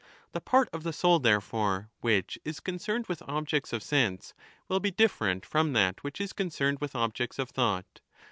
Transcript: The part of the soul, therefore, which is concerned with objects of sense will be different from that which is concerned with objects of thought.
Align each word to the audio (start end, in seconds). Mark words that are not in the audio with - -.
The 0.31 0.41
part 0.41 0.67
of 0.73 0.81
the 0.81 0.93
soul, 0.93 1.19
therefore, 1.19 1.91
which 1.99 2.39
is 2.43 2.59
concerned 2.59 3.05
with 3.05 3.21
objects 3.27 3.71
of 3.71 3.83
sense 3.83 4.33
will 4.67 4.79
be 4.79 4.89
different 4.89 5.45
from 5.45 5.73
that 5.73 6.03
which 6.03 6.19
is 6.19 6.33
concerned 6.33 6.79
with 6.81 6.95
objects 6.95 7.37
of 7.37 7.51
thought. 7.51 8.01